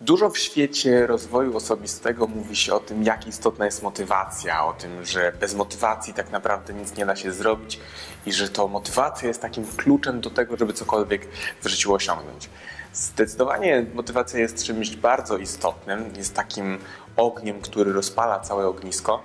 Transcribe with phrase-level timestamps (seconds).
[0.00, 5.04] Dużo w świecie rozwoju osobistego mówi się o tym, jak istotna jest motywacja, o tym,
[5.04, 7.80] że bez motywacji tak naprawdę nic nie da się zrobić
[8.26, 11.28] i że to motywacja jest takim kluczem do tego, żeby cokolwiek
[11.62, 12.50] w życiu osiągnąć.
[12.92, 16.78] Zdecydowanie motywacja jest czymś bardzo istotnym, jest takim
[17.16, 19.22] ogniem, który rozpala całe ognisko,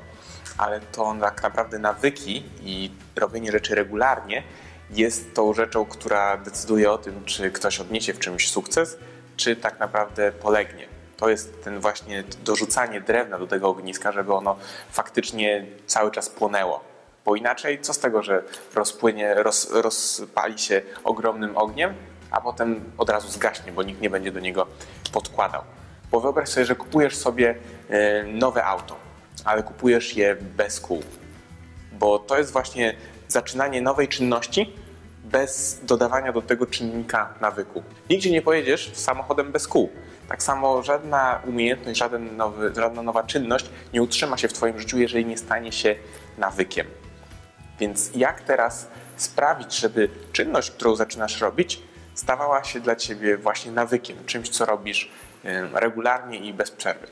[0.57, 4.43] ale to tak naprawdę nawyki i robienie rzeczy regularnie
[4.89, 8.97] jest tą rzeczą, która decyduje o tym, czy ktoś odniesie w czymś sukces,
[9.41, 10.87] czy tak naprawdę polegnie.
[11.17, 14.55] To jest ten właśnie dorzucanie drewna do tego ogniska, żeby ono
[14.91, 16.83] faktycznie cały czas płonęło.
[17.25, 18.43] Bo inaczej, co z tego, że
[18.75, 21.93] rozpłynie, roz, rozpali się ogromnym ogniem,
[22.31, 24.67] a potem od razu zgaśnie, bo nikt nie będzie do niego
[25.13, 25.61] podkładał.
[26.11, 27.55] Bo wyobraź sobie, że kupujesz sobie
[27.89, 28.95] e, nowe auto,
[29.45, 31.03] ale kupujesz je bez kół.
[31.91, 32.95] Bo to jest właśnie
[33.27, 34.75] zaczynanie nowej czynności,
[35.31, 37.83] bez dodawania do tego czynnika nawyku.
[38.09, 39.89] Nigdzie nie pojedziesz samochodem bez kół.
[40.27, 44.99] Tak samo żadna umiejętność, żaden nowy, żadna nowa czynność nie utrzyma się w Twoim życiu,
[44.99, 45.95] jeżeli nie stanie się
[46.37, 46.87] nawykiem.
[47.79, 51.81] Więc jak teraz sprawić, żeby czynność, którą zaczynasz robić,
[52.13, 55.11] stawała się dla Ciebie właśnie nawykiem, czymś, co robisz
[55.73, 57.07] regularnie i bez przerwy?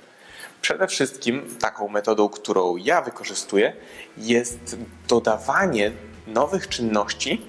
[0.62, 3.74] Przede wszystkim taką metodą, którą ja wykorzystuję,
[4.18, 5.92] jest dodawanie
[6.28, 7.46] nowych czynności,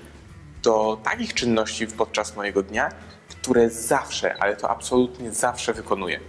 [0.62, 2.88] do takich czynności podczas mojego dnia,
[3.28, 6.20] które zawsze, ale to absolutnie zawsze wykonuję.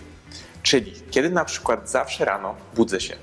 [0.63, 3.15] Czyli kiedy na przykład zawsze rano budzę się,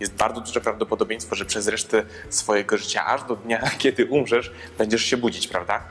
[0.00, 5.02] jest bardzo duże prawdopodobieństwo, że przez resztę swojego życia, aż do dnia, kiedy umrzesz, będziesz
[5.02, 5.82] się budzić, prawda?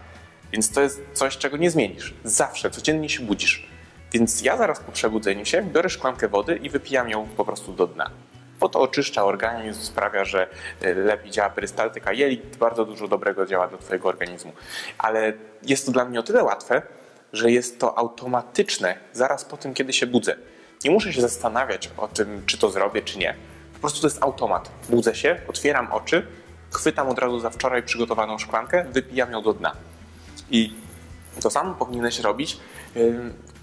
[0.51, 2.13] Więc to jest coś, czego nie zmienisz.
[2.23, 3.67] Zawsze, codziennie się budzisz.
[4.11, 7.87] Więc ja zaraz po przebudzeniu się biorę szklankę wody i wypijam ją po prostu do
[7.87, 8.11] dna
[8.65, 10.47] bo to oczyszcza organizm, sprawia, że
[10.81, 14.51] e, lepiej działa perystaltyka jelit, bardzo dużo dobrego działa do Twojego organizmu.
[14.97, 16.81] Ale jest to dla mnie o tyle łatwe,
[17.33, 20.35] że jest to automatyczne zaraz po tym, kiedy się budzę.
[20.83, 23.35] Nie muszę się zastanawiać o tym, czy to zrobię, czy nie.
[23.73, 24.71] Po prostu to jest automat.
[24.89, 26.27] Budzę się, otwieram oczy,
[26.73, 29.75] chwytam od razu za wczoraj przygotowaną szklankę, wypijam ją do dna.
[30.51, 30.73] I
[31.41, 32.57] to samo powinieneś robić,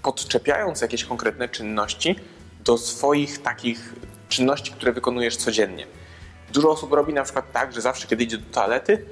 [0.03, 2.15] podczepiając jakieś konkretne czynności
[2.63, 3.93] do swoich takich
[4.33, 5.87] czynności, które wykonujesz codziennie.
[6.53, 9.05] Dużo osób robi na przykład tak, że zawsze kiedy idzie do toalety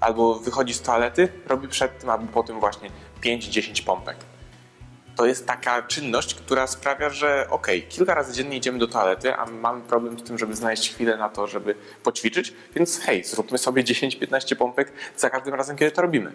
[0.00, 2.90] albo wychodzi z toalety, robi przed tym albo po tym właśnie
[3.22, 4.16] 5-10 pompek.
[5.16, 9.46] To jest taka czynność, która sprawia, że ok, kilka razy dziennie idziemy do toalety, a
[9.46, 13.84] mamy problem z tym, żeby znaleźć chwilę na to, żeby poćwiczyć, więc hej, zróbmy sobie
[13.84, 16.32] 10-15 pompek za każdym razem, kiedy to robimy.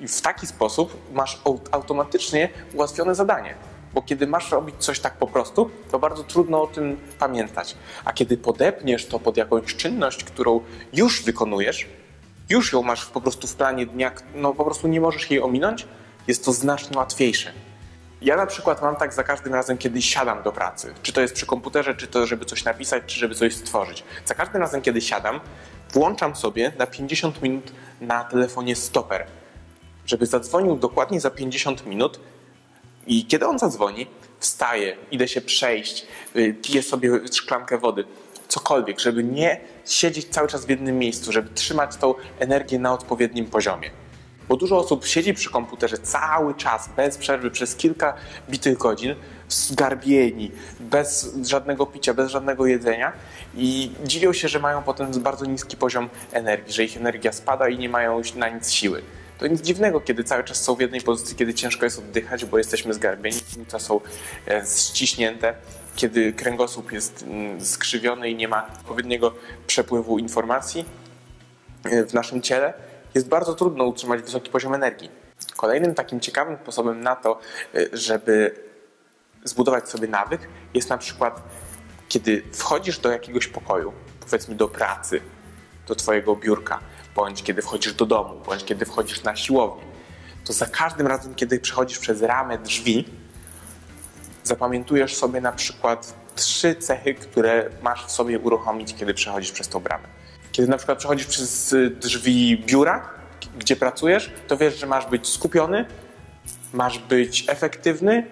[0.00, 1.40] I w taki sposób masz
[1.72, 3.54] automatycznie ułatwione zadanie.
[3.94, 7.76] Bo kiedy masz robić coś tak po prostu, to bardzo trudno o tym pamiętać.
[8.04, 10.60] A kiedy podepniesz to pod jakąś czynność, którą
[10.92, 11.86] już wykonujesz,
[12.48, 15.86] już ją masz po prostu w planie dnia, no po prostu nie możesz jej ominąć,
[16.28, 17.52] jest to znacznie łatwiejsze.
[18.22, 20.94] Ja na przykład mam tak za każdym razem, kiedy siadam do pracy.
[21.02, 24.04] Czy to jest przy komputerze, czy to żeby coś napisać, czy żeby coś stworzyć.
[24.24, 25.40] Za każdym razem, kiedy siadam,
[25.92, 29.26] włączam sobie na 50 minut na telefonie stoper,
[30.06, 32.20] żeby zadzwonił dokładnie za 50 minut
[33.06, 34.06] i kiedy on zadzwoni,
[34.40, 36.06] wstaje, idę się przejść,
[36.36, 38.04] y, piję sobie szklankę wody,
[38.48, 43.46] cokolwiek, żeby nie siedzieć cały czas w jednym miejscu, żeby trzymać tą energię na odpowiednim
[43.46, 43.90] poziomie.
[44.48, 48.14] Bo dużo osób siedzi przy komputerze cały czas, bez przerwy, przez kilka
[48.50, 49.14] bitych godzin,
[49.48, 50.50] zgarbieni,
[50.80, 53.12] bez żadnego picia, bez żadnego jedzenia
[53.54, 57.78] i dziwią się, że mają potem bardzo niski poziom energii, że ich energia spada i
[57.78, 59.02] nie mają na nic siły.
[59.38, 62.58] To nic dziwnego, kiedy cały czas są w jednej pozycji, kiedy ciężko jest oddychać, bo
[62.58, 64.00] jesteśmy zgarbieni, płuca są
[64.48, 65.54] e, ściśnięte,
[65.96, 69.34] kiedy kręgosłup jest mm, skrzywiony i nie ma odpowiedniego
[69.66, 70.84] przepływu informacji
[71.84, 72.74] e, w naszym ciele,
[73.14, 75.10] jest bardzo trudno utrzymać wysoki poziom energii.
[75.56, 77.40] Kolejnym takim ciekawym sposobem na to,
[77.74, 78.54] e, żeby
[79.44, 80.40] zbudować sobie nawyk,
[80.74, 81.42] jest na przykład,
[82.08, 85.20] kiedy wchodzisz do jakiegoś pokoju, powiedzmy do pracy,
[85.88, 86.80] do Twojego biurka,
[87.16, 89.84] bądź kiedy wchodzisz do domu, bądź kiedy wchodzisz na siłownię,
[90.44, 93.04] to za każdym razem, kiedy przechodzisz przez ramę drzwi,
[94.44, 99.80] zapamiętujesz sobie na przykład trzy cechy, które masz w sobie uruchomić, kiedy przechodzisz przez tą
[99.80, 100.08] bramę.
[100.52, 103.08] Kiedy na przykład przechodzisz przez drzwi biura,
[103.58, 105.86] gdzie pracujesz, to wiesz, że masz być skupiony,
[106.72, 108.26] masz być efektywny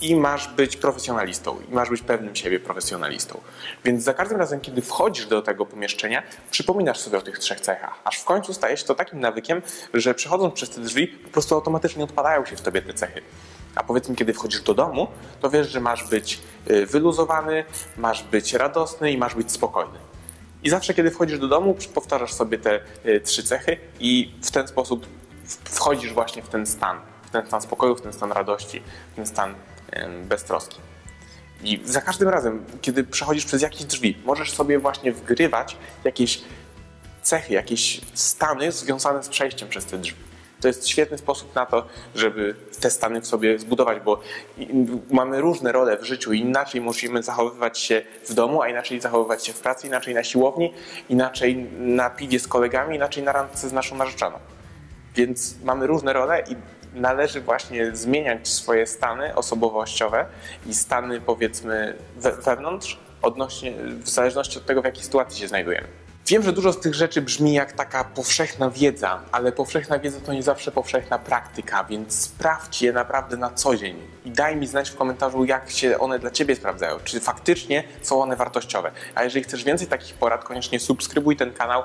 [0.00, 3.40] i masz być profesjonalistą, i masz być pewnym siebie profesjonalistą.
[3.84, 8.00] Więc za każdym razem, kiedy wchodzisz do tego pomieszczenia, przypominasz sobie o tych trzech cechach,
[8.04, 9.62] aż w końcu staje się to takim nawykiem,
[9.94, 13.22] że przechodząc przez te drzwi, po prostu automatycznie odpadają się w tobie te cechy.
[13.74, 15.08] A powiedzmy, kiedy wchodzisz do domu,
[15.40, 16.40] to wiesz, że masz być
[16.70, 17.64] y, wyluzowany,
[17.96, 19.98] masz być radosny i masz być spokojny.
[20.62, 24.68] I zawsze, kiedy wchodzisz do domu, powtarzasz sobie te y, trzy cechy i w ten
[24.68, 25.06] sposób
[25.64, 28.82] wchodzisz właśnie w ten stan, w ten stan spokoju, w ten stan radości,
[29.12, 29.54] w ten stan
[30.24, 30.80] bez troski.
[31.62, 36.42] I za każdym razem, kiedy przechodzisz przez jakieś drzwi, możesz sobie właśnie wgrywać jakieś
[37.22, 40.26] cechy, jakieś stany związane z przejściem przez te drzwi.
[40.60, 44.20] To jest świetny sposób na to, żeby te stany w sobie zbudować, bo
[45.10, 49.52] mamy różne role w życiu inaczej musimy zachowywać się w domu, a inaczej zachowywać się
[49.52, 50.72] w pracy, inaczej na siłowni,
[51.08, 54.38] inaczej na piwie z kolegami, inaczej na randce z naszą narzeczoną.
[55.14, 56.56] Więc mamy różne role i
[56.96, 60.26] należy właśnie zmieniać swoje stany osobowościowe
[60.66, 63.72] i stany powiedzmy we, wewnątrz, odnośnie,
[64.02, 65.88] w zależności od tego, w jakiej sytuacji się znajdujemy.
[66.28, 70.32] Wiem, że dużo z tych rzeczy brzmi jak taka powszechna wiedza, ale powszechna wiedza to
[70.32, 74.90] nie zawsze powszechna praktyka, więc sprawdź je naprawdę na co dzień i daj mi znać
[74.90, 78.90] w komentarzu, jak się one dla Ciebie sprawdzają, czy faktycznie są one wartościowe.
[79.14, 81.82] A jeżeli chcesz więcej takich porad, koniecznie subskrybuj ten kanał.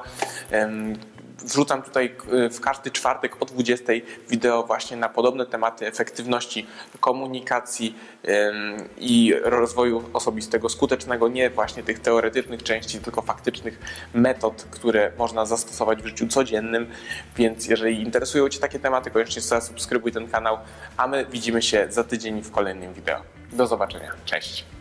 [1.43, 3.93] Wrzucam tutaj e, w każdy czwartek o 20
[4.29, 6.67] wideo właśnie na podobne tematy efektywności
[6.99, 7.95] komunikacji
[8.97, 13.79] i rozwoju osobistego, skutecznego, nie właśnie tych teoretycznych części, tylko faktycznych
[14.13, 16.87] metod, które można zastosować w życiu codziennym.
[17.37, 20.57] Więc jeżeli interesują Cię takie tematy, koniecznie subskrybuj ten kanał,
[20.97, 23.21] a my widzimy się za tydzień w kolejnym wideo.
[23.51, 24.11] Do zobaczenia.
[24.25, 24.80] Cześć!